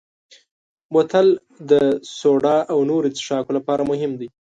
بوتل 0.93 1.27
د 1.69 1.71
سوډا 2.17 2.57
او 2.71 2.79
نورو 2.89 3.07
څښاکو 3.17 3.51
لپاره 3.57 3.87
مهم 3.91 4.11
دی. 4.19 4.27